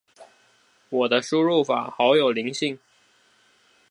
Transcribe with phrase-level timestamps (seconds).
[0.89, 2.79] 我的輸入法好有靈性